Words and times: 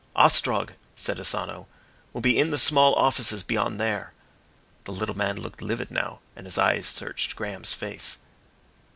"Ostrog," 0.15 0.71
said 0.95 1.19
Asano, 1.19 1.67
"will 2.11 2.21
be 2.21 2.35
in 2.35 2.49
the 2.49 2.57
small 2.57 2.95
offices 2.95 3.43
beyond 3.43 3.79
there." 3.79 4.13
The 4.85 4.91
little 4.91 5.15
man 5.15 5.37
looked 5.39 5.61
livid 5.61 5.91
now 5.91 6.21
and 6.35 6.47
his 6.47 6.57
eyes 6.57 6.87
searched 6.87 7.35
Graham's 7.35 7.73
face. 7.73 8.17